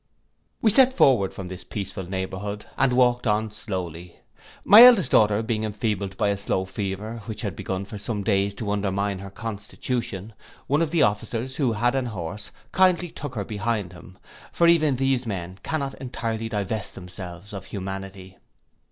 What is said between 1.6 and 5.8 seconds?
peaceful neighbourhood, and walked on slowly. My eldest daughter being